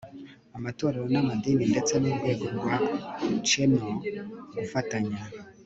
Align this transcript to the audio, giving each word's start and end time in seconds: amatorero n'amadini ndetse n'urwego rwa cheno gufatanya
amatorero 0.57 1.05
n'amadini 1.13 1.63
ndetse 1.71 1.93
n'urwego 1.97 2.45
rwa 2.57 2.75
cheno 3.47 3.87
gufatanya 4.57 5.21